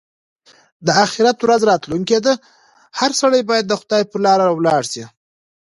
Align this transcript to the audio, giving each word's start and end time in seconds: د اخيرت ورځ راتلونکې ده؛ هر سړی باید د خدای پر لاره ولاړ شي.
د 0.85 0.87
اخيرت 1.05 1.37
ورځ 1.41 1.61
راتلونکې 1.71 2.17
ده؛ 2.25 2.33
هر 2.99 3.11
سړی 3.21 3.41
باید 3.49 3.65
د 3.67 3.73
خدای 3.81 4.03
پر 4.09 4.19
لاره 4.25 4.45
ولاړ 4.53 4.83
شي. 4.91 5.03